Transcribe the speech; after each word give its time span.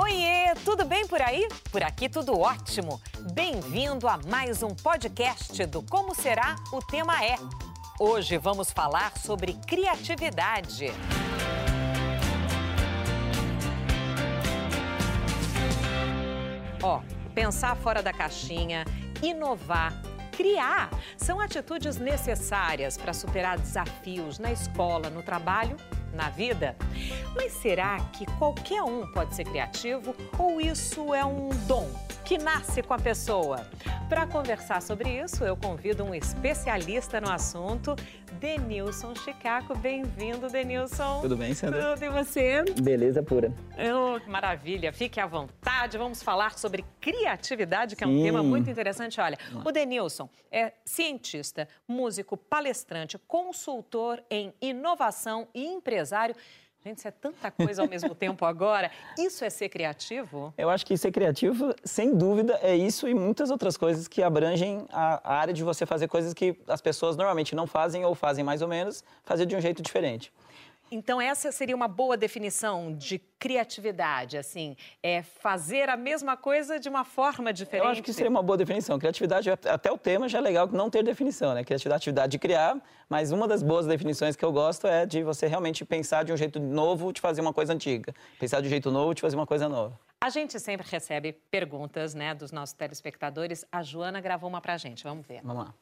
Oiê, 0.00 0.54
tudo 0.64 0.84
bem 0.84 1.08
por 1.08 1.20
aí? 1.20 1.48
Por 1.72 1.82
aqui 1.82 2.08
tudo 2.08 2.38
ótimo. 2.38 3.02
Bem-vindo 3.32 4.06
a 4.06 4.16
mais 4.16 4.62
um 4.62 4.68
podcast 4.68 5.66
do 5.66 5.82
Como 5.82 6.14
Será 6.14 6.54
o 6.72 6.78
Tema 6.78 7.20
É. 7.24 7.34
Hoje 7.98 8.38
vamos 8.38 8.70
falar 8.70 9.18
sobre 9.18 9.54
criatividade. 9.54 10.92
Ó, 16.80 17.02
pensar 17.34 17.74
fora 17.74 18.00
da 18.00 18.12
caixinha, 18.12 18.84
inovar, 19.20 19.92
criar 20.30 20.90
são 21.16 21.40
atitudes 21.40 21.96
necessárias 21.96 22.96
para 22.96 23.12
superar 23.12 23.58
desafios 23.58 24.38
na 24.38 24.52
escola, 24.52 25.10
no 25.10 25.24
trabalho, 25.24 25.76
na 26.12 26.30
vida. 26.30 26.76
Mas 27.34 27.52
será 27.52 27.98
que 28.12 28.26
qualquer 28.38 28.82
um 28.82 29.06
pode 29.12 29.34
ser 29.34 29.44
criativo 29.44 30.14
ou 30.38 30.60
isso 30.60 31.14
é 31.14 31.24
um 31.24 31.48
dom 31.66 32.07
que 32.28 32.36
nasce 32.36 32.82
com 32.82 32.92
a 32.92 32.98
pessoa? 32.98 33.66
Para 34.06 34.26
conversar 34.26 34.82
sobre 34.82 35.18
isso, 35.18 35.42
eu 35.44 35.56
convido 35.56 36.04
um 36.04 36.14
especialista 36.14 37.22
no 37.22 37.30
assunto, 37.30 37.96
Denilson 38.38 39.14
Chicaco. 39.14 39.74
Bem-vindo, 39.74 40.46
Denilson. 40.50 41.22
Tudo 41.22 41.38
bem, 41.38 41.54
Sandra? 41.54 41.94
Tudo 41.94 42.04
e 42.04 42.10
você? 42.10 42.64
Beleza 42.82 43.22
pura. 43.22 43.50
Oh, 43.72 44.20
que 44.20 44.28
maravilha. 44.28 44.92
Fique 44.92 45.18
à 45.18 45.26
vontade. 45.26 45.96
Vamos 45.96 46.22
falar 46.22 46.58
sobre 46.58 46.84
criatividade, 47.00 47.96
que 47.96 48.04
é 48.04 48.06
um 48.06 48.22
tema 48.22 48.42
muito 48.42 48.68
interessante. 48.68 49.18
Olha, 49.22 49.38
o 49.64 49.72
Denilson 49.72 50.28
é 50.52 50.74
cientista, 50.84 51.66
músico, 51.88 52.36
palestrante, 52.36 53.16
consultor 53.26 54.22
em 54.30 54.52
inovação 54.60 55.48
e 55.54 55.64
empresário. 55.64 56.36
Gente, 56.84 56.98
isso 56.98 57.08
é 57.08 57.10
tanta 57.10 57.50
coisa 57.50 57.82
ao 57.82 57.88
mesmo 57.88 58.14
tempo 58.14 58.44
agora. 58.44 58.90
Isso 59.18 59.44
é 59.44 59.50
ser 59.50 59.68
criativo? 59.68 60.54
Eu 60.56 60.70
acho 60.70 60.86
que 60.86 60.96
ser 60.96 61.10
criativo, 61.10 61.74
sem 61.84 62.14
dúvida, 62.14 62.58
é 62.62 62.76
isso 62.76 63.08
e 63.08 63.14
muitas 63.14 63.50
outras 63.50 63.76
coisas 63.76 64.06
que 64.06 64.22
abrangem 64.22 64.86
a, 64.90 65.34
área 65.34 65.52
de 65.52 65.64
você 65.64 65.84
fazer 65.84 66.06
coisas 66.06 66.32
que 66.32 66.56
as 66.68 66.80
pessoas 66.80 67.16
normalmente 67.16 67.54
não 67.54 67.66
fazem 67.66 68.04
ou 68.04 68.14
fazem 68.14 68.44
mais 68.44 68.62
ou 68.62 68.68
menos, 68.68 69.02
fazer 69.24 69.44
de 69.44 69.56
um 69.56 69.60
jeito 69.60 69.82
diferente. 69.82 70.32
Então, 70.90 71.20
essa 71.20 71.52
seria 71.52 71.76
uma 71.76 71.88
boa 71.88 72.16
definição 72.16 72.94
de 72.94 73.18
criatividade, 73.38 74.36
assim, 74.36 74.76
é 75.02 75.22
fazer 75.22 75.88
a 75.88 75.96
mesma 75.96 76.36
coisa 76.36 76.78
de 76.80 76.88
uma 76.88 77.04
forma 77.04 77.52
diferente? 77.52 77.84
Eu 77.84 77.90
acho 77.90 78.02
que 78.02 78.12
seria 78.12 78.30
uma 78.30 78.42
boa 78.42 78.56
definição. 78.56 78.98
Criatividade, 78.98 79.50
até 79.50 79.92
o 79.92 79.98
tema 79.98 80.28
já 80.28 80.38
é 80.38 80.40
legal 80.40 80.66
não 80.66 80.90
ter 80.90 81.02
definição, 81.02 81.54
né? 81.54 81.62
Criatividade, 81.62 82.02
atividade 82.02 82.32
de 82.32 82.38
criar, 82.38 82.80
mas 83.08 83.30
uma 83.30 83.46
das 83.46 83.62
boas 83.62 83.86
definições 83.86 84.34
que 84.34 84.44
eu 84.44 84.52
gosto 84.52 84.86
é 84.86 85.04
de 85.04 85.22
você 85.22 85.46
realmente 85.46 85.84
pensar 85.84 86.24
de 86.24 86.32
um 86.32 86.36
jeito 86.36 86.58
novo 86.58 87.12
de 87.12 87.20
fazer 87.20 87.40
uma 87.40 87.52
coisa 87.52 87.72
antiga. 87.72 88.14
Pensar 88.38 88.60
de 88.60 88.66
um 88.66 88.70
jeito 88.70 88.90
novo 88.90 89.14
de 89.14 89.20
fazer 89.20 89.36
uma 89.36 89.46
coisa 89.46 89.68
nova. 89.68 89.98
A 90.20 90.30
gente 90.30 90.58
sempre 90.58 90.86
recebe 90.88 91.32
perguntas, 91.32 92.12
né, 92.12 92.34
dos 92.34 92.50
nossos 92.50 92.72
telespectadores. 92.72 93.64
A 93.70 93.82
Joana 93.82 94.20
gravou 94.20 94.48
uma 94.48 94.60
pra 94.60 94.76
gente, 94.76 95.04
vamos 95.04 95.24
ver. 95.24 95.40
Vamos 95.44 95.64
lá. 95.64 95.74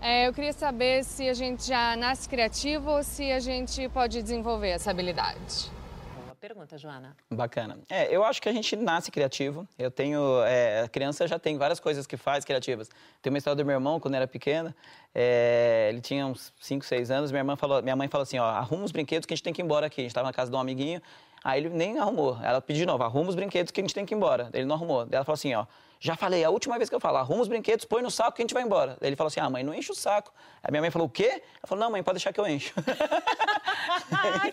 É, 0.00 0.28
eu 0.28 0.32
queria 0.32 0.52
saber 0.52 1.04
se 1.04 1.28
a 1.28 1.34
gente 1.34 1.66
já 1.66 1.96
nasce 1.96 2.28
criativo 2.28 2.90
ou 2.90 3.02
se 3.02 3.32
a 3.32 3.40
gente 3.40 3.88
pode 3.88 4.22
desenvolver 4.22 4.68
essa 4.68 4.90
habilidade. 4.90 5.70
Boa 6.14 6.36
pergunta, 6.36 6.78
Joana. 6.78 7.16
Bacana. 7.28 7.80
É, 7.90 8.14
eu 8.14 8.22
acho 8.22 8.40
que 8.40 8.48
a 8.48 8.52
gente 8.52 8.76
nasce 8.76 9.10
criativo. 9.10 9.66
Eu 9.76 9.90
tenho. 9.90 10.40
É, 10.44 10.82
a 10.82 10.88
criança 10.88 11.26
já 11.26 11.36
tem 11.36 11.58
várias 11.58 11.80
coisas 11.80 12.06
que 12.06 12.16
faz 12.16 12.44
criativas. 12.44 12.88
Tem 13.20 13.30
uma 13.30 13.38
história 13.38 13.56
do 13.56 13.64
meu 13.64 13.74
irmão, 13.74 13.98
quando 13.98 14.14
era 14.14 14.26
pequeno. 14.26 14.72
É, 15.12 15.88
ele 15.90 16.00
tinha 16.00 16.24
uns 16.26 16.52
5, 16.60 16.84
6 16.84 17.10
anos. 17.10 17.32
Minha, 17.32 17.40
irmã 17.40 17.56
falou, 17.56 17.82
minha 17.82 17.96
mãe 17.96 18.06
falou 18.06 18.22
assim: 18.22 18.38
ó, 18.38 18.44
arruma 18.44 18.84
os 18.84 18.92
brinquedos 18.92 19.26
que 19.26 19.34
a 19.34 19.36
gente 19.36 19.42
tem 19.42 19.52
que 19.52 19.60
ir 19.60 19.64
embora 19.64 19.86
aqui. 19.86 20.00
A 20.00 20.04
gente 20.04 20.10
estava 20.10 20.28
na 20.28 20.32
casa 20.32 20.48
de 20.48 20.56
um 20.56 20.60
amiguinho. 20.60 21.02
Aí 21.42 21.60
ele 21.60 21.70
nem 21.70 21.98
arrumou. 21.98 22.38
Ela 22.42 22.60
pediu 22.60 22.82
de 22.82 22.86
novo: 22.86 23.02
arruma 23.04 23.28
os 23.28 23.34
brinquedos 23.34 23.70
que 23.70 23.80
a 23.80 23.82
gente 23.82 23.94
tem 23.94 24.04
que 24.04 24.14
ir 24.14 24.16
embora. 24.16 24.50
Ele 24.52 24.64
não 24.66 24.74
arrumou. 24.74 25.06
Ela 25.10 25.24
falou 25.24 25.34
assim: 25.34 25.54
ó. 25.54 25.66
Já 26.00 26.14
falei, 26.14 26.44
a 26.44 26.50
última 26.50 26.76
vez 26.76 26.88
que 26.88 26.94
eu 26.94 27.00
falo, 27.00 27.16
arruma 27.16 27.42
os 27.42 27.48
brinquedos, 27.48 27.84
põe 27.84 28.00
no 28.00 28.10
saco 28.10 28.36
que 28.36 28.40
a 28.40 28.44
gente 28.44 28.54
vai 28.54 28.62
embora. 28.62 28.96
Ele 29.00 29.16
falou 29.16 29.28
assim: 29.28 29.40
ah, 29.40 29.50
mãe, 29.50 29.64
não 29.64 29.74
enche 29.74 29.90
o 29.90 29.94
saco. 29.96 30.32
Aí 30.62 30.70
minha 30.70 30.80
mãe 30.80 30.90
falou: 30.90 31.08
o 31.08 31.10
quê? 31.10 31.42
Ela 31.42 31.66
falou: 31.66 31.84
não, 31.84 31.90
mãe, 31.90 32.02
pode 32.02 32.16
deixar 32.16 32.32
que 32.32 32.40
eu 32.40 32.46
encho. 32.46 32.72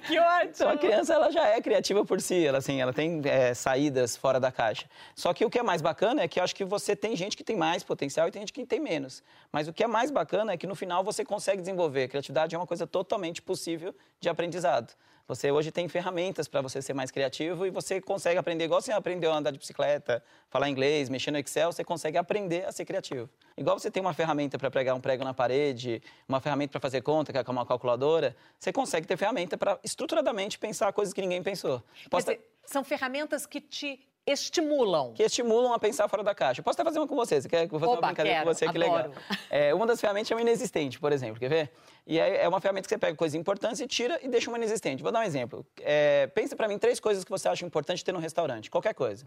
Que 0.08 0.20
ótimo! 0.20 0.50
Então 0.50 0.70
a 0.70 0.78
criança 0.78 1.14
ela 1.14 1.32
já 1.32 1.48
é 1.48 1.62
criativa 1.62 2.06
por 2.06 2.22
si, 2.22 2.46
ela, 2.46 2.60
assim, 2.60 2.82
ela 2.82 2.94
tem 2.94 3.22
é, 3.26 3.54
saídas 3.54 4.16
fora 4.16 4.40
da 4.40 4.52
caixa. 4.52 4.88
Só 5.16 5.34
que 5.34 5.44
o 5.44 5.50
que 5.50 5.60
é 5.60 5.64
mais 5.64 5.82
bacana 5.82 6.22
é 6.22 6.28
que 6.28 6.40
eu 6.40 6.44
acho 6.44 6.56
que 6.56 6.64
você 6.64 6.96
tem 6.96 7.16
gente 7.16 7.36
que 7.36 7.44
tem 7.44 7.56
mais 7.56 7.84
potencial 7.84 8.28
e 8.28 8.32
tem 8.32 8.42
gente 8.42 8.54
que 8.54 8.66
tem 8.66 8.80
menos. 8.80 9.24
Mas 9.52 9.68
o 9.68 9.74
que 9.74 9.84
é 9.84 9.88
mais 9.88 10.12
bacana 10.12 10.54
é 10.54 10.58
que 10.58 10.68
no 10.68 10.76
final 10.76 11.04
você 11.04 11.26
consegue 11.26 11.62
desenvolver. 11.62 12.08
Criatividade 12.08 12.56
é 12.56 12.58
uma 12.58 12.68
coisa 12.68 12.86
totalmente 12.86 13.42
possível 13.42 13.94
de 14.20 14.30
aprendizado. 14.30 14.94
Você 15.28 15.52
hoje 15.52 15.72
tem 15.72 15.90
ferramentas 15.90 16.48
para 16.48 16.62
você 16.62 16.84
ser 16.84 16.94
mais 16.94 17.10
criativo 17.10 17.66
e 17.66 17.72
você 17.72 18.00
consegue 18.00 18.38
aprender, 18.38 18.66
igual 18.66 18.80
você 18.80 18.92
aprendeu 18.92 19.32
a 19.32 19.38
andar 19.38 19.50
de 19.50 19.58
bicicleta, 19.58 20.24
falar 20.52 20.70
inglês, 20.70 21.10
mexer 21.10 21.32
no 21.32 21.40
Excel, 21.40 21.72
você 21.72 21.84
consegue 21.84 22.16
aprender 22.16 22.64
a 22.66 22.72
ser 22.72 22.86
criativo. 22.86 23.28
Igual 23.58 23.80
você 23.80 23.90
tem 23.90 24.02
uma 24.02 24.14
ferramenta 24.14 24.60
para 24.60 24.70
pregar 24.70 24.96
um 24.96 25.02
prego 25.02 25.24
na 25.24 25.34
parede, 25.34 26.00
uma 26.30 26.40
ferramenta 26.40 26.74
para 26.74 26.80
fazer 26.80 27.02
conta, 27.02 27.34
que 27.34 27.40
é 27.40 27.44
uma 27.52 27.66
calculadora, 27.66 28.36
você 28.60 28.72
consegue 28.72 29.08
ter 29.08 29.18
ferramenta 29.18 29.58
para 29.58 29.80
estruturadamente 29.84 30.60
pensar 30.60 30.94
coisas 30.94 31.12
que 31.12 31.22
ninguém 31.22 31.42
pensou. 31.42 31.82
Posso... 32.08 32.28
Dizer, 32.28 32.48
são 32.64 32.84
ferramentas 32.84 33.48
que 33.48 33.60
te 33.60 34.08
estimulam. 34.26 35.14
Que 35.14 35.24
estimulam 35.24 35.74
a 35.74 35.80
pensar 35.80 36.08
fora 36.08 36.24
da 36.24 36.34
caixa. 36.34 36.64
posso 36.64 36.76
até 36.76 36.84
fazer 36.84 37.00
uma 37.00 37.08
com 37.08 37.16
você. 37.16 37.42
Você 37.42 37.48
quer 37.48 37.68
que 37.68 37.76
eu 37.76 37.80
faça 37.80 37.92
Opa, 37.92 38.02
uma 38.02 38.08
brincadeira 38.08 38.40
quero, 38.40 38.48
com 38.48 38.54
você? 38.54 38.68
Que 38.68 38.84
adoro. 38.84 39.10
legal. 39.10 39.24
É, 39.50 39.74
uma 39.74 39.86
das 39.86 40.02
ferramentas 40.02 40.32
é 40.32 40.36
o 40.36 40.40
inexistente, 40.40 41.00
por 41.00 41.12
exemplo. 41.12 41.40
Quer 41.40 41.50
ver? 41.50 41.72
E 42.08 42.20
é 42.20 42.48
uma 42.48 42.60
ferramenta 42.60 42.88
que 42.88 42.90
você 42.90 42.98
pega 42.98 43.16
coisas 43.16 43.36
importantes 43.36 43.80
e 43.80 43.88
tira 43.88 44.20
e 44.22 44.28
deixa 44.28 44.50
uma 44.50 44.58
inexistente. 44.58 45.04
Vou 45.04 45.12
dar 45.12 45.20
um 45.20 45.24
exemplo. 45.24 45.66
É, 45.82 46.28
pensa 46.28 46.56
para 46.56 46.68
mim 46.68 46.78
três 46.78 47.00
coisas 47.00 47.24
que 47.24 47.32
você 47.32 47.48
acha 47.48 47.66
importante 47.66 48.04
ter 48.04 48.12
no 48.12 48.20
restaurante. 48.20 48.70
Qualquer 48.70 48.94
coisa. 48.94 49.26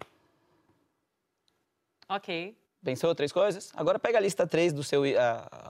Ok. 2.09 2.57
Pensou 2.85 3.13
três 3.13 3.33
coisas? 3.33 3.73
Agora 3.75 3.99
pega 3.99 4.19
a 4.19 4.21
lista 4.21 4.47
3 4.47 4.73
do 4.73 4.85
seu. 4.85 5.03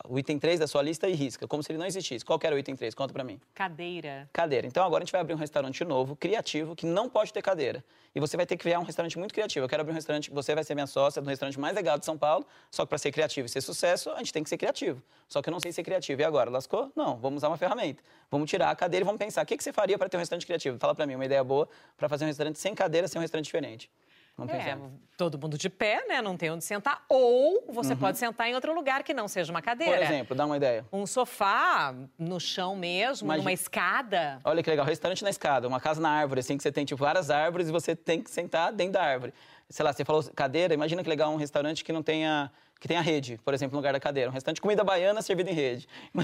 O 0.07 0.19
item 0.19 0.39
3 0.39 0.61
da 0.61 0.67
sua 0.67 0.83
lista 0.83 1.09
e 1.09 1.15
risca, 1.15 1.49
como 1.49 1.63
se 1.63 1.73
ele 1.73 1.79
não 1.79 1.87
existisse. 1.87 2.23
Qual 2.23 2.39
que 2.39 2.47
era 2.47 2.55
o 2.55 2.59
item 2.59 2.77
3? 2.77 2.95
Conta 2.95 3.15
pra 3.15 3.25
mim. 3.25 3.41
Cadeira. 3.55 4.29
Cadeira. 4.31 4.67
Então 4.67 4.85
agora 4.85 5.03
a 5.03 5.05
gente 5.05 5.13
vai 5.13 5.23
abrir 5.23 5.33
um 5.33 5.39
restaurante 5.39 5.83
novo, 5.85 6.15
criativo, 6.15 6.77
que 6.77 6.85
não 6.85 7.09
pode 7.09 7.33
ter 7.33 7.41
cadeira. 7.41 7.83
E 8.15 8.21
você 8.21 8.37
vai 8.37 8.45
ter 8.45 8.57
que 8.57 8.63
criar 8.63 8.79
um 8.79 8.83
restaurante 8.83 9.19
muito 9.19 9.33
criativo. 9.33 9.65
Eu 9.65 9.69
quero 9.69 9.81
abrir 9.81 9.93
um 9.93 9.95
restaurante, 9.95 10.31
você 10.31 10.55
vai 10.55 10.63
ser 10.63 10.75
minha 10.75 10.87
sócia 10.87 11.23
do 11.23 11.29
restaurante 11.29 11.59
mais 11.59 11.75
legal 11.75 11.99
de 11.99 12.05
São 12.05 12.19
Paulo. 12.19 12.47
Só 12.71 12.85
que 12.85 12.91
para 12.91 12.99
ser 12.99 13.11
criativo 13.11 13.47
e 13.47 13.49
ser 13.49 13.63
sucesso, 13.63 14.11
a 14.11 14.19
gente 14.19 14.33
tem 14.33 14.43
que 14.43 14.51
ser 14.51 14.59
criativo. 14.59 15.03
Só 15.29 15.41
que 15.41 15.49
eu 15.49 15.53
não 15.53 15.61
sei 15.61 15.73
ser 15.73 15.83
criativo. 15.83 16.21
E 16.21 16.25
agora? 16.25 16.51
Lascou? 16.51 16.93
Não, 16.95 17.17
vamos 17.17 17.39
usar 17.39 17.49
uma 17.49 17.57
ferramenta. 17.57 18.03
Vamos 18.31 18.51
tirar 18.51 18.71
a 18.71 18.77
cadeira 18.77 19.03
e 19.03 19.07
vamos 19.07 19.19
pensar. 19.19 19.43
O 19.43 19.47
que, 19.47 19.57
que 19.57 19.65
você 19.65 19.73
faria 19.73 19.97
para 19.97 20.11
ter 20.11 20.19
um 20.19 20.21
restaurante 20.21 20.45
criativo? 20.45 20.79
Fala 20.79 20.95
para 20.95 21.07
mim, 21.07 21.15
uma 21.15 21.25
ideia 21.25 21.43
boa 21.43 21.67
para 21.97 22.07
fazer 22.07 22.27
um 22.27 22.29
restaurante 22.29 22.59
sem 22.59 22.75
cadeira, 22.75 23.09
ser 23.09 23.17
um 23.17 23.23
restaurante 23.23 23.47
diferente. 23.47 23.91
Vamos 24.39 24.55
é, 24.55 24.59
pensar. 24.59 24.79
todo 25.17 25.37
mundo 25.37 25.59
de 25.59 25.69
pé, 25.69 26.07
né? 26.07 26.23
Não 26.23 26.37
tem 26.37 26.49
onde 26.49 26.65
sentar. 26.65 27.05
Ou 27.09 27.65
você 27.69 27.95
uhum. 27.95 27.99
pode 27.99 28.19
sentar 28.19 28.49
em 28.49 28.55
outro 28.55 28.73
lugar 28.73 29.03
que 29.03 29.13
não 29.13 29.27
seja 29.27 29.51
uma 29.51 29.61
cadeira. 29.61 29.97
Por 29.97 30.03
exemplo, 30.05 30.37
dá 30.37 30.47
uma 30.47 30.57
ideia. 30.57 30.87
Um 30.93 31.05
sofá 31.07 31.93
no 32.17 32.39
chão 32.39 32.77
mesmo, 32.77 33.27
Imagina... 33.27 33.43
numa 33.43 33.53
escada. 33.53 34.41
Olha 34.45 34.63
que 34.63 34.71
legal, 34.71 34.87
restaurante 34.87 35.25
na 35.25 35.31
escada, 35.31 35.67
uma 35.67 35.81
casa 35.81 36.01
na 36.01 36.11
árvore, 36.11 36.39
assim, 36.39 36.57
que 36.57 36.63
você 36.63 36.71
tem 36.71 36.85
tipo 36.85 37.03
várias 37.03 37.31
árvores 37.31 37.69
e 37.69 37.73
você 37.73 37.97
tem 37.97 38.23
que 38.23 38.31
sentar 38.31 38.73
dentro 38.73 38.93
da 38.93 39.03
árvore. 39.03 39.35
Sei 39.69 39.85
lá, 39.85 39.93
você 39.93 40.05
falou 40.05 40.23
cadeira, 40.37 40.73
imagina 40.73 41.03
que 41.03 41.09
legal 41.09 41.33
um 41.33 41.37
restaurante 41.37 41.85
que 41.85 41.93
não 41.93 42.03
tenha 42.03 42.49
que 42.81 42.87
tem 42.87 42.97
a 42.97 43.01
rede, 43.01 43.41
por 43.45 43.53
exemplo, 43.53 43.75
no 43.75 43.79
lugar 43.79 43.93
da 43.93 44.01
cadeira. 44.01 44.31
Um 44.31 44.33
restaurante 44.33 44.57
de 44.57 44.63
comida 44.63 44.85
baiana 44.85 45.21
servido 45.21 45.51
em 45.51 45.55
rede. 45.55 45.89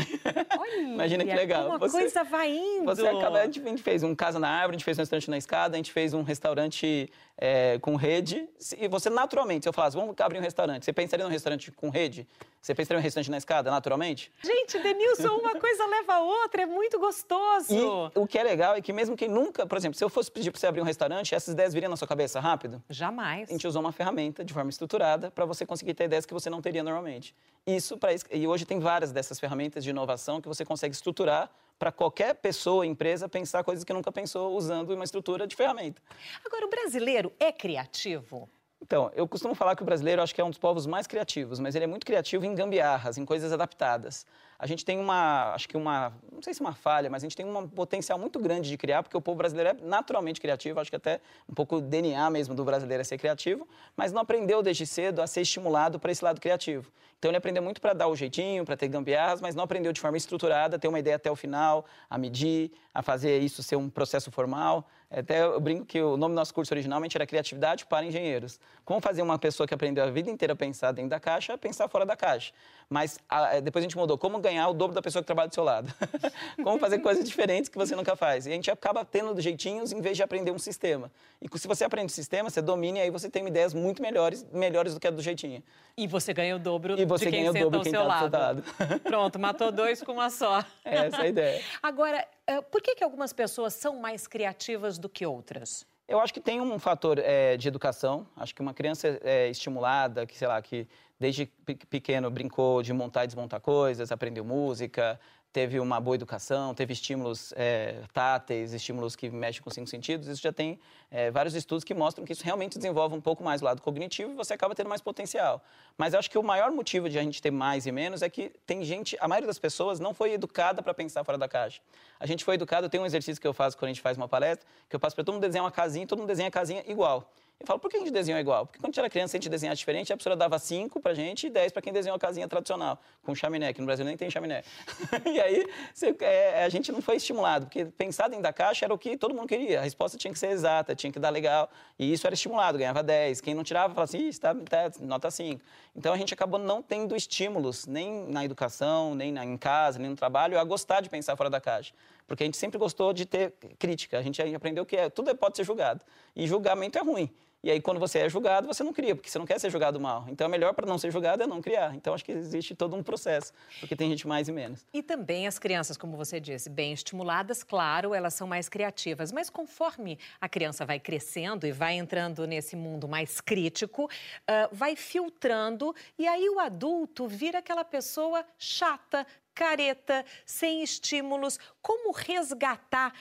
Olha, 0.58 0.76
Imagina 0.76 1.24
que 1.24 1.34
legal. 1.34 1.68
Uma 1.68 1.78
você, 1.78 1.98
coisa 1.98 2.22
vai 2.22 2.50
indo. 2.50 2.84
Você 2.84 3.06
acaba, 3.06 3.40
a 3.40 3.44
gente 3.46 3.82
fez 3.82 4.02
um 4.02 4.14
casa 4.14 4.38
na 4.38 4.48
árvore, 4.48 4.76
a 4.76 4.78
gente 4.78 4.84
fez 4.84 4.98
um 4.98 5.02
restaurante 5.02 5.30
na 5.30 5.38
escada, 5.38 5.74
a 5.74 5.78
gente 5.78 5.92
fez 5.92 6.14
um 6.14 6.22
restaurante 6.22 7.10
é, 7.36 7.78
com 7.80 7.96
rede. 7.96 8.48
E 8.78 8.86
você, 8.86 9.10
naturalmente, 9.10 9.64
se 9.64 9.68
eu 9.68 9.72
falasse, 9.72 9.96
vamos 9.96 10.14
abrir 10.20 10.38
um 10.38 10.42
restaurante, 10.42 10.84
você 10.84 10.92
pensaria 10.92 11.24
num 11.24 11.30
restaurante 11.30 11.72
com 11.72 11.88
rede? 11.88 12.26
Você 12.64 12.74
pensaria 12.74 12.98
num 12.98 13.02
restaurante 13.02 13.30
na 13.30 13.36
escada, 13.36 13.70
naturalmente? 13.70 14.32
Gente, 14.42 14.78
Denilson, 14.78 15.36
uma 15.36 15.58
coisa 15.60 15.84
leva 15.84 16.14
a 16.14 16.20
outra, 16.20 16.62
é 16.62 16.66
muito 16.66 16.98
gostoso. 16.98 17.74
E 17.74 18.18
o 18.18 18.26
que 18.26 18.38
é 18.38 18.42
legal 18.42 18.74
é 18.74 18.80
que 18.80 18.90
mesmo 18.90 19.14
quem 19.14 19.28
nunca, 19.28 19.66
por 19.66 19.76
exemplo, 19.76 19.98
se 19.98 20.02
eu 20.02 20.08
fosse 20.08 20.30
pedir 20.30 20.50
para 20.50 20.58
você 20.58 20.66
abrir 20.66 20.80
um 20.80 20.84
restaurante, 20.84 21.34
essas 21.34 21.52
ideias 21.52 21.74
viriam 21.74 21.90
na 21.90 21.96
sua 21.96 22.08
cabeça 22.08 22.40
rápido? 22.40 22.82
Jamais. 22.88 23.50
A 23.50 23.52
gente 23.52 23.66
usou 23.66 23.82
uma 23.82 23.92
ferramenta 23.92 24.42
de 24.42 24.54
forma 24.54 24.70
estruturada 24.70 25.30
para 25.30 25.44
você 25.44 25.66
conseguir 25.66 25.92
ter 25.92 26.04
ideias 26.04 26.24
que 26.24 26.32
você 26.32 26.43
não 26.50 26.62
teria 26.62 26.82
normalmente. 26.82 27.34
Isso 27.66 27.96
para 27.96 28.10
e 28.30 28.46
hoje 28.46 28.66
tem 28.66 28.78
várias 28.78 29.10
dessas 29.10 29.40
ferramentas 29.40 29.82
de 29.82 29.90
inovação 29.90 30.40
que 30.40 30.48
você 30.48 30.64
consegue 30.64 30.94
estruturar 30.94 31.50
para 31.78 31.90
qualquer 31.90 32.34
pessoa, 32.34 32.86
empresa, 32.86 33.28
pensar 33.28 33.64
coisas 33.64 33.84
que 33.84 33.92
nunca 33.92 34.12
pensou 34.12 34.56
usando 34.56 34.90
uma 34.90 35.04
estrutura 35.04 35.46
de 35.46 35.56
ferramenta. 35.56 36.00
Agora, 36.44 36.66
o 36.66 36.70
brasileiro 36.70 37.32
é 37.38 37.50
criativo? 37.50 38.48
Então, 38.80 39.10
eu 39.14 39.26
costumo 39.26 39.54
falar 39.54 39.74
que 39.74 39.82
o 39.82 39.84
brasileiro 39.86 40.20
acho 40.20 40.34
que 40.34 40.40
é 40.42 40.44
um 40.44 40.50
dos 40.50 40.58
povos 40.58 40.86
mais 40.86 41.06
criativos, 41.06 41.58
mas 41.58 41.74
ele 41.74 41.84
é 41.84 41.86
muito 41.86 42.04
criativo 42.04 42.44
em 42.44 42.54
gambiarras, 42.54 43.16
em 43.16 43.24
coisas 43.24 43.50
adaptadas. 43.50 44.26
A 44.58 44.66
gente 44.66 44.84
tem 44.84 44.98
uma, 44.98 45.52
acho 45.54 45.68
que 45.68 45.76
uma, 45.76 46.12
não 46.32 46.42
sei 46.42 46.54
se 46.54 46.60
uma 46.60 46.74
falha, 46.74 47.10
mas 47.10 47.22
a 47.22 47.26
gente 47.26 47.36
tem 47.36 47.46
um 47.46 47.68
potencial 47.68 48.18
muito 48.18 48.38
grande 48.38 48.68
de 48.68 48.76
criar, 48.76 49.02
porque 49.02 49.16
o 49.16 49.20
povo 49.20 49.36
brasileiro 49.36 49.70
é 49.70 49.86
naturalmente 49.86 50.40
criativo, 50.40 50.80
acho 50.80 50.90
que 50.90 50.96
até 50.96 51.20
um 51.48 51.54
pouco 51.54 51.76
o 51.76 51.80
DNA 51.80 52.28
mesmo 52.30 52.54
do 52.54 52.64
brasileiro 52.64 53.00
é 53.00 53.04
ser 53.04 53.18
criativo, 53.18 53.66
mas 53.96 54.12
não 54.12 54.22
aprendeu 54.22 54.62
desde 54.62 54.86
cedo 54.86 55.20
a 55.20 55.26
ser 55.26 55.42
estimulado 55.42 55.98
para 55.98 56.12
esse 56.12 56.24
lado 56.24 56.40
criativo. 56.40 56.90
Então 57.18 57.30
ele 57.30 57.38
aprendeu 57.38 57.62
muito 57.62 57.80
para 57.80 57.94
dar 57.94 58.06
o 58.08 58.14
jeitinho, 58.14 58.66
para 58.66 58.76
ter 58.76 58.86
gambiarras, 58.86 59.40
mas 59.40 59.54
não 59.54 59.64
aprendeu 59.64 59.94
de 59.94 60.00
forma 60.00 60.16
estruturada, 60.16 60.78
ter 60.78 60.88
uma 60.88 60.98
ideia 60.98 61.16
até 61.16 61.30
o 61.30 61.36
final, 61.36 61.86
a 62.10 62.18
medir, 62.18 62.70
a 62.92 63.02
fazer 63.02 63.38
isso 63.38 63.62
ser 63.62 63.76
um 63.76 63.88
processo 63.88 64.30
formal. 64.30 64.86
Até 65.10 65.42
eu 65.42 65.60
brinco 65.60 65.86
que 65.86 66.02
o 66.02 66.16
nome 66.16 66.34
do 66.34 66.36
nosso 66.36 66.52
curso 66.52 66.74
originalmente 66.74 67.16
era 67.16 67.26
Criatividade 67.26 67.86
para 67.86 68.04
Engenheiros. 68.04 68.60
Como 68.84 69.00
fazer 69.00 69.22
uma 69.22 69.38
pessoa 69.38 69.66
que 69.66 69.72
aprendeu 69.72 70.04
a 70.04 70.10
vida 70.10 70.28
inteira 70.28 70.52
a 70.52 70.56
pensar 70.56 70.92
dentro 70.92 71.10
da 71.10 71.20
caixa, 71.20 71.56
pensar 71.56 71.88
fora 71.88 72.04
da 72.04 72.16
caixa. 72.16 72.52
Mas 72.90 73.18
a, 73.28 73.60
depois 73.60 73.82
a 73.82 73.86
gente 73.86 73.96
mudou. 73.96 74.18
Como 74.18 74.38
ganhar 74.44 74.68
o 74.68 74.74
dobro 74.74 74.94
da 74.94 75.02
pessoa 75.02 75.22
que 75.22 75.26
trabalha 75.26 75.48
do 75.48 75.54
seu 75.54 75.64
lado? 75.64 75.92
Como 76.62 76.78
fazer 76.78 76.98
coisas 76.98 77.24
diferentes 77.24 77.68
que 77.68 77.76
você 77.76 77.96
nunca 77.96 78.14
faz? 78.14 78.46
E 78.46 78.50
a 78.50 78.52
gente 78.52 78.70
acaba 78.70 79.04
tendo 79.04 79.40
jeitinhos 79.40 79.90
em 79.90 80.00
vez 80.00 80.16
de 80.16 80.22
aprender 80.22 80.50
um 80.50 80.58
sistema. 80.58 81.10
E 81.40 81.58
se 81.58 81.66
você 81.66 81.84
aprende 81.84 82.06
um 82.06 82.14
sistema, 82.14 82.48
você 82.50 82.62
domina 82.62 82.98
e 82.98 83.02
aí 83.02 83.10
você 83.10 83.28
tem 83.28 83.46
ideias 83.46 83.74
muito 83.74 84.00
melhores, 84.00 84.46
melhores 84.52 84.94
do 84.94 85.00
que 85.00 85.08
a 85.08 85.10
do 85.10 85.22
jeitinho. 85.22 85.62
E 85.96 86.06
você 86.06 86.32
ganha 86.32 86.54
o 86.54 86.58
dobro 86.58 86.98
e 86.98 87.04
você 87.04 87.24
de 87.24 87.30
quem 87.30 87.40
ganha 87.40 87.50
o 87.50 87.70
dobro 87.70 87.82
quem 87.82 87.94
ao 87.94 88.02
seu 88.02 88.30
tá 88.30 88.38
lado. 88.38 88.62
Do 88.62 88.66
seu 88.66 88.86
lado. 88.86 89.00
Pronto, 89.02 89.38
matou 89.38 89.72
dois 89.72 90.02
com 90.02 90.12
uma 90.12 90.30
só. 90.30 90.64
Essa 90.84 91.16
é 91.16 91.20
a 91.20 91.28
ideia. 91.28 91.62
Agora, 91.82 92.26
eh, 92.46 92.60
por 92.60 92.82
que, 92.82 92.94
que 92.94 93.02
algumas 93.02 93.32
pessoas 93.32 93.74
são 93.74 93.98
mais 93.98 94.26
criativas 94.26 94.98
do 94.98 95.08
que 95.08 95.24
outras? 95.24 95.86
Eu 96.06 96.20
acho 96.20 96.34
que 96.34 96.40
tem 96.40 96.60
um 96.60 96.78
fator 96.78 97.18
é, 97.18 97.56
de 97.56 97.66
educação. 97.66 98.26
Acho 98.36 98.54
que 98.54 98.60
uma 98.60 98.74
criança 98.74 99.18
é, 99.22 99.48
estimulada, 99.48 100.26
que 100.26 100.36
sei 100.36 100.46
lá, 100.46 100.60
que 100.60 100.86
desde 101.18 101.46
pequeno 101.88 102.30
brincou 102.30 102.82
de 102.82 102.92
montar 102.92 103.24
e 103.24 103.26
desmontar 103.26 103.60
coisas, 103.60 104.12
aprendeu 104.12 104.44
música, 104.44 105.18
teve 105.54 105.78
uma 105.78 106.00
boa 106.00 106.16
educação, 106.16 106.74
teve 106.74 106.92
estímulos 106.92 107.54
é, 107.56 108.02
táteis, 108.12 108.72
estímulos 108.72 109.14
que 109.14 109.30
mexem 109.30 109.62
com 109.62 109.70
cinco 109.70 109.88
sentidos, 109.88 110.26
isso 110.26 110.42
já 110.42 110.52
tem 110.52 110.80
é, 111.08 111.30
vários 111.30 111.54
estudos 111.54 111.84
que 111.84 111.94
mostram 111.94 112.24
que 112.24 112.32
isso 112.32 112.42
realmente 112.42 112.76
desenvolve 112.76 113.14
um 113.14 113.20
pouco 113.20 113.44
mais 113.44 113.62
o 113.62 113.64
lado 113.64 113.80
cognitivo 113.80 114.32
e 114.32 114.34
você 114.34 114.52
acaba 114.52 114.74
tendo 114.74 114.88
mais 114.88 115.00
potencial. 115.00 115.62
Mas 115.96 116.12
eu 116.12 116.18
acho 116.18 116.28
que 116.28 116.36
o 116.36 116.42
maior 116.42 116.72
motivo 116.72 117.08
de 117.08 117.20
a 117.20 117.22
gente 117.22 117.40
ter 117.40 117.52
mais 117.52 117.86
e 117.86 117.92
menos 117.92 118.20
é 118.20 118.28
que 118.28 118.50
tem 118.66 118.82
gente, 118.82 119.16
a 119.20 119.28
maioria 119.28 119.46
das 119.46 119.60
pessoas 119.60 120.00
não 120.00 120.12
foi 120.12 120.32
educada 120.32 120.82
para 120.82 120.92
pensar 120.92 121.22
fora 121.22 121.38
da 121.38 121.46
caixa. 121.46 121.80
A 122.18 122.26
gente 122.26 122.44
foi 122.44 122.56
educado, 122.56 122.88
tem 122.88 123.00
um 123.00 123.06
exercício 123.06 123.40
que 123.40 123.46
eu 123.46 123.54
faço 123.54 123.78
quando 123.78 123.90
a 123.90 123.92
gente 123.92 124.02
faz 124.02 124.16
uma 124.16 124.26
palestra, 124.26 124.66
que 124.88 124.96
eu 124.96 124.98
passo 124.98 125.14
para 125.14 125.24
todo 125.24 125.34
mundo 125.34 125.42
desenhar 125.42 125.64
uma 125.64 125.70
casinha, 125.70 126.04
todo 126.04 126.18
mundo 126.18 126.28
desenha 126.28 126.48
a 126.48 126.50
casinha 126.50 126.82
igual. 126.88 127.30
Eu 127.60 127.66
falo, 127.66 127.78
por 127.78 127.90
que 127.90 127.96
a 127.96 128.00
gente 128.00 128.10
desenhou 128.10 128.38
igual? 128.40 128.66
Porque 128.66 128.78
quando 128.78 128.86
a 128.86 128.88
gente 128.90 128.98
era 128.98 129.08
criança, 129.08 129.36
a 129.36 129.40
gente 129.40 129.48
desenhava 129.48 129.76
diferente, 129.76 130.12
a 130.12 130.16
professora 130.16 130.36
dava 130.36 130.58
5 130.58 131.00
pra 131.00 131.14
gente 131.14 131.46
e 131.46 131.50
10 131.50 131.72
para 131.72 131.80
quem 131.80 131.92
desenhou 131.92 132.16
a 132.16 132.18
casinha 132.18 132.46
tradicional, 132.46 133.00
com 133.22 133.34
chaminé, 133.34 133.72
que 133.72 133.80
no 133.80 133.86
Brasil 133.86 134.04
nem 134.04 134.16
tem 134.16 134.28
chaminé. 134.30 134.62
e 135.24 135.40
aí, 135.40 135.66
você, 135.94 136.14
é, 136.20 136.64
a 136.64 136.68
gente 136.68 136.92
não 136.92 137.00
foi 137.00 137.16
estimulado, 137.16 137.66
porque 137.66 137.86
pensar 137.86 138.28
dentro 138.28 138.42
da 138.42 138.52
caixa 138.52 138.84
era 138.84 138.92
o 138.92 138.98
que 138.98 139.16
todo 139.16 139.34
mundo 139.34 139.48
queria. 139.48 139.80
A 139.80 139.82
resposta 139.82 140.18
tinha 140.18 140.32
que 140.32 140.38
ser 140.38 140.48
exata, 140.48 140.94
tinha 140.94 141.12
que 141.12 141.18
dar 141.18 141.30
legal, 141.30 141.70
e 141.98 142.12
isso 142.12 142.26
era 142.26 142.34
estimulado, 142.34 142.76
ganhava 142.76 143.02
10. 143.02 143.40
Quem 143.40 143.54
não 143.54 143.64
tirava, 143.64 143.94
falava 143.94 144.04
assim, 144.04 144.28
está 144.28 144.54
tá, 144.54 144.90
nota 145.00 145.30
5. 145.30 145.60
Então, 145.96 146.12
a 146.12 146.18
gente 146.18 146.34
acabou 146.34 146.58
não 146.58 146.82
tendo 146.82 147.16
estímulos, 147.16 147.86
nem 147.86 148.26
na 148.28 148.44
educação, 148.44 149.14
nem 149.14 149.32
na, 149.32 149.44
em 149.44 149.56
casa, 149.56 149.98
nem 149.98 150.10
no 150.10 150.16
trabalho, 150.16 150.58
a 150.58 150.64
gostar 150.64 151.00
de 151.00 151.08
pensar 151.08 151.36
fora 151.36 151.48
da 151.48 151.60
caixa. 151.60 151.94
Porque 152.26 152.42
a 152.42 152.46
gente 152.46 152.56
sempre 152.56 152.78
gostou 152.78 153.12
de 153.12 153.26
ter 153.26 153.52
crítica, 153.78 154.18
a 154.18 154.22
gente 154.22 154.40
aprendeu 154.54 154.86
que 154.86 154.96
é, 154.96 155.10
tudo 155.10 155.34
pode 155.36 155.56
ser 155.56 155.64
julgado. 155.64 156.04
E 156.34 156.46
julgamento 156.46 156.98
é 156.98 157.02
ruim. 157.02 157.30
E 157.64 157.70
aí, 157.70 157.80
quando 157.80 157.98
você 157.98 158.18
é 158.18 158.28
julgado, 158.28 158.66
você 158.66 158.84
não 158.84 158.92
cria, 158.92 159.16
porque 159.16 159.30
você 159.30 159.38
não 159.38 159.46
quer 159.46 159.58
ser 159.58 159.70
julgado 159.70 159.98
mal. 159.98 160.26
Então, 160.28 160.44
é 160.46 160.50
melhor 160.50 160.74
para 160.74 160.86
não 160.86 160.98
ser 160.98 161.10
julgado 161.10 161.42
é 161.42 161.46
não 161.46 161.62
criar. 161.62 161.94
Então, 161.94 162.12
acho 162.12 162.22
que 162.22 162.30
existe 162.30 162.74
todo 162.74 162.94
um 162.94 163.02
processo, 163.02 163.54
porque 163.80 163.96
tem 163.96 164.10
gente 164.10 164.28
mais 164.28 164.48
e 164.48 164.52
menos. 164.52 164.84
E 164.92 165.02
também 165.02 165.46
as 165.46 165.58
crianças, 165.58 165.96
como 165.96 166.14
você 166.14 166.38
disse, 166.38 166.68
bem 166.68 166.92
estimuladas, 166.92 167.62
claro, 167.62 168.12
elas 168.12 168.34
são 168.34 168.46
mais 168.46 168.68
criativas. 168.68 169.32
Mas 169.32 169.48
conforme 169.48 170.18
a 170.38 170.46
criança 170.46 170.84
vai 170.84 171.00
crescendo 171.00 171.66
e 171.66 171.72
vai 171.72 171.94
entrando 171.94 172.46
nesse 172.46 172.76
mundo 172.76 173.08
mais 173.08 173.40
crítico, 173.40 174.04
uh, 174.04 174.68
vai 174.70 174.94
filtrando, 174.94 175.94
e 176.18 176.28
aí 176.28 176.46
o 176.50 176.60
adulto 176.60 177.26
vira 177.26 177.60
aquela 177.60 177.82
pessoa 177.82 178.44
chata, 178.58 179.26
careta, 179.54 180.24
sem 180.44 180.82
estímulos. 180.82 181.58
Como 181.80 182.12
resgatar 182.12 183.12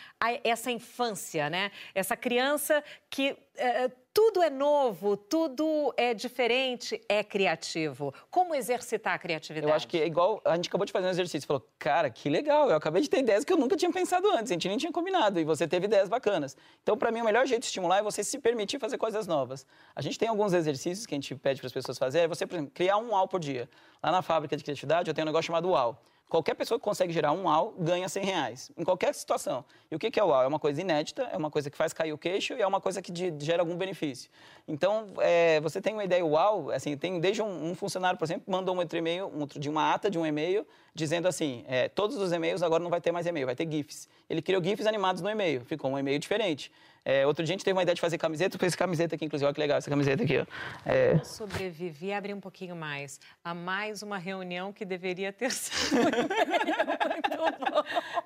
essa 0.44 0.72
infância, 0.72 1.50
né? 1.50 1.72
Essa 1.94 2.18
criança 2.18 2.84
que 3.10 3.38
é, 3.56 3.92
tudo 4.14 4.42
é 4.42 4.50
novo, 4.50 5.18
tudo 5.18 5.94
é 5.98 6.14
diferente, 6.14 7.02
é 7.10 7.24
criativo. 7.24 8.14
Como 8.30 8.54
exercitar 8.54 9.14
a 9.14 9.18
criatividade? 9.18 9.72
Eu 9.72 9.76
acho 9.76 9.88
que 9.88 10.00
é 10.00 10.06
igual. 10.06 10.42
A 10.46 10.56
gente 10.56 10.70
acabou 10.70 10.86
de 10.86 10.92
fazer 10.92 11.08
um 11.08 11.10
exercício. 11.10 11.48
Falou, 11.48 11.68
cara, 11.80 12.10
que 12.10 12.30
legal. 12.30 12.70
Eu 12.70 12.76
acabei 12.76 13.02
de 13.02 13.10
ter 13.10 13.20
ideias 13.20 13.44
que 13.44 13.52
eu 13.52 13.58
nunca 13.58 13.76
tinha 13.76 13.92
pensado 13.92 14.28
antes. 14.30 14.52
A 14.52 14.54
gente 14.54 14.68
nem 14.68 14.78
tinha 14.78 14.92
combinado. 14.92 15.40
E 15.40 15.44
você 15.44 15.68
teve 15.68 15.86
ideias 15.86 16.10
bacanas. 16.10 16.56
Então, 16.82 16.98
para 16.98 17.12
mim, 17.12 17.22
o 17.22 17.26
melhor 17.26 17.46
jeito 17.46 17.62
de 17.62 17.68
estimular 17.68 18.00
é 18.00 18.04
você 18.04 18.24
se 18.24 18.38
permitir 18.40 18.80
fazer 18.80 18.98
coisas 18.98 19.28
novas. 19.28 19.66
A 19.96 20.02
gente 20.02 20.18
tem 20.18 20.28
alguns 20.28 20.54
exercícios 20.54 21.06
que 21.06 21.14
a 21.14 21.18
gente 21.18 21.36
pede 21.36 21.60
para 21.60 21.68
as 21.68 21.74
pessoas 21.74 21.98
fazerem. 21.98 22.26
É 22.26 22.28
você, 22.28 22.46
por 22.46 22.56
exemplo, 22.56 22.72
criar 22.74 22.98
um 22.98 23.12
UAU 23.12 23.28
por 23.28 23.40
dia. 23.40 23.70
Lá 24.02 24.12
na 24.12 24.22
fábrica 24.22 24.56
de 24.56 24.64
criatividade, 24.64 25.10
eu 25.10 25.14
tenho 25.14 25.26
um 25.26 25.30
negócio 25.30 25.48
chamado 25.48 25.70
UAU. 25.70 25.98
Qualquer 26.34 26.56
pessoa 26.56 26.80
que 26.80 26.84
consegue 26.84 27.14
gerar 27.14 27.32
um 27.32 27.44
UAU 27.44 27.76
ganha 27.78 28.10
100 28.10 28.26
reais, 28.26 28.72
em 28.76 28.84
qualquer 28.84 29.14
situação. 29.14 29.64
E 29.92 29.96
o 29.96 30.00
que 30.00 30.20
é 30.20 30.24
o 30.24 30.30
UAU? 30.30 30.42
É 30.42 30.48
uma 30.48 30.58
coisa 30.58 30.82
inédita, 30.82 31.30
é 31.32 31.38
uma 31.38 31.52
coisa 31.52 31.70
que 31.70 31.78
faz 31.78 31.94
cair 31.94 32.12
o 32.12 32.18
queixo 32.18 32.56
e 32.56 32.62
é 32.64 32.66
uma 32.66 32.82
coisa 32.82 33.04
que 33.04 33.12
gera 33.46 33.62
algum 33.62 33.76
benefício. 33.76 34.30
Então, 34.68 35.08
é, 35.20 35.60
você 35.60 35.82
tem 35.82 35.94
uma 35.94 36.04
ideia 36.04 36.26
UAU, 36.26 36.72
assim, 36.72 36.96
tem 36.96 37.20
desde 37.20 37.42
um, 37.42 37.72
um 37.72 37.76
funcionário, 37.76 38.18
por 38.18 38.24
exemplo, 38.24 38.46
mandou 38.48 38.74
um 38.74 38.80
outro 38.80 38.98
e-mail, 38.98 39.28
um, 39.28 39.46
de 39.46 39.70
uma 39.70 39.94
ata 39.94 40.10
de 40.10 40.18
um 40.18 40.26
e-mail, 40.26 40.66
dizendo 40.96 41.28
assim, 41.28 41.66
é, 41.68 41.90
todos 41.90 42.18
os 42.18 42.32
e-mails 42.32 42.64
agora 42.64 42.82
não 42.82 42.90
vai 42.90 43.02
ter 43.02 43.12
mais 43.12 43.26
e-mail, 43.26 43.46
vai 43.46 43.56
ter 43.56 43.70
GIFs. 43.70 44.08
Ele 44.30 44.42
criou 44.42 44.64
GIFs 44.64 44.86
animados 44.86 45.22
no 45.22 45.30
e-mail, 45.30 45.66
ficou 45.66 45.92
um 45.92 46.00
e-mail 46.00 46.18
diferente. 46.18 46.72
É, 47.06 47.28
outro 47.28 47.44
dia 47.44 47.54
a 47.54 47.56
gente 47.56 47.66
teve 47.66 47.76
uma 47.76 47.84
ideia 47.84 47.94
de 47.94 48.00
fazer 48.00 48.18
camiseta, 48.18 48.58
fiz 48.58 48.76
camiseta 48.76 49.16
aqui, 49.16 49.26
inclusive, 49.26 49.46
olha 49.46 49.54
que 49.54 49.60
legal 49.60 49.78
essa 49.78 49.90
camiseta 49.90 50.24
aqui. 50.24 50.40
Ó. 50.40 50.46
É... 50.86 51.16
Eu 51.16 51.26
sobrevivi, 51.26 52.14
abri 52.14 52.34
um 52.34 52.40
pouquinho 52.40 52.78
mais, 52.78 53.20
a 53.44 53.54
mais 53.54 54.02
uma 54.02 54.18
reunião 54.18 54.72
que 54.72 54.86
deveria 54.86 55.34
ter 55.34 55.52
sido 55.52 56.02
muito. 56.02 56.18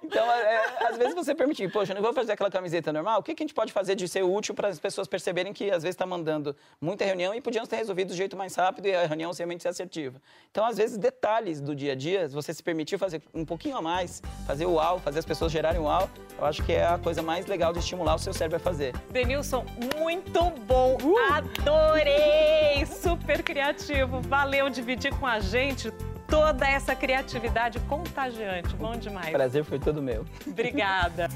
Então, 0.04 0.26
é, 0.32 0.88
às 0.90 0.98
vezes 0.98 1.14
você 1.14 1.36
permitir, 1.36 1.72
poxa, 1.72 1.92
eu 1.92 1.96
não 1.96 2.02
vou 2.02 2.14
fazer 2.14 2.32
aquela 2.32 2.50
camiseta 2.50 2.94
normal, 2.94 3.20
o 3.20 3.24
que, 3.24 3.36
que 3.36 3.44
a 3.44 3.46
gente 3.46 3.54
pode 3.54 3.74
fazer 3.74 3.96
de 3.96 4.08
ser 4.08 4.24
útil 4.24 4.54
para 4.54 4.68
as 4.68 4.80
pessoas 4.80 5.08
perceberem 5.08 5.54
que 5.54 5.66
às 5.66 5.84
vezes 5.84 5.96
está 5.96 6.06
mandando 6.06 6.56
muita 6.80 7.04
reunião 7.04 7.34
e 7.34 7.42
podíamos 7.42 7.68
ter 7.68 7.78
resolvido 7.78 8.10
do 8.10 8.16
jeito 8.16 8.38
mais 8.38 8.56
rápido 8.56 8.88
e 8.88 8.96
a 8.96 9.06
reunião 9.06 9.32
realmente 9.32 9.64
ser 9.64 9.70
assertiva. 9.70 10.22
Então, 10.52 10.66
às 10.66 10.78
vezes, 10.78 10.98
detalhes 10.98 11.60
do 11.60 11.76
dia 11.76 11.92
a 11.94 11.96
dia, 11.96 12.28
você 12.30 12.54
se 12.54 12.64
permitir 12.64 12.98
fazer 12.98 13.22
um 13.34 13.46
pouquinho 13.46 13.78
a 13.78 13.82
mais, 13.82 14.22
fazer 14.46 14.66
o 14.66 14.74
uau, 14.74 15.00
fazer 15.00 15.20
as 15.20 15.26
pessoas 15.26 15.52
gerarem 15.52 15.80
o 15.80 15.84
uau, 15.84 16.10
eu 16.38 16.46
acho 16.46 16.64
que 16.64 16.74
é 16.74 16.86
a 16.86 16.98
coisa 16.98 17.22
mais 17.22 17.46
legal 17.46 17.74
de 17.74 17.80
estimular 17.80 18.16
o 18.16 18.20
seu 18.20 18.34
cérebro 18.34 18.58
a 18.58 18.60
fazer. 18.60 18.94
Denilson, 19.12 19.66
muito 19.98 20.50
bom. 20.66 20.98
Uh! 21.04 21.18
Adorei! 21.34 22.86
Super 22.86 23.44
criativo. 23.44 24.22
Valeu 24.22 24.70
dividir 24.70 25.14
com 25.18 25.26
a 25.26 25.40
gente 25.40 25.92
toda 26.28 26.68
essa 26.68 26.96
criatividade 26.96 27.80
contagiante. 27.82 28.76
Bom 28.76 28.96
demais. 28.98 29.30
Prazer 29.32 29.64
foi 29.64 29.80
todo 29.80 30.02
meu. 30.02 30.26
Obrigada. 30.46 31.30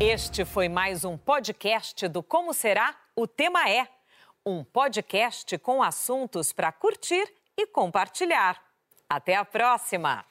Este 0.00 0.44
foi 0.44 0.68
mais 0.68 1.04
um 1.04 1.16
podcast 1.16 2.06
do 2.08 2.22
Como 2.22 2.52
Será? 2.52 2.94
O 3.14 3.26
Tema 3.26 3.68
é. 3.68 3.88
Um 4.44 4.62
podcast 4.62 5.56
com 5.58 5.82
assuntos 5.82 6.52
para 6.52 6.70
curtir 6.70 7.26
e 7.56 7.66
compartilhar. 7.66 8.60
Até 9.08 9.34
a 9.34 9.44
próxima! 9.44 10.24